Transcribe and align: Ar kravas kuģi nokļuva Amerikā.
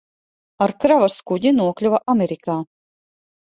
Ar 0.65 0.73
kravas 0.85 1.19
kuģi 1.33 1.53
nokļuva 1.59 2.03
Amerikā. 2.17 2.61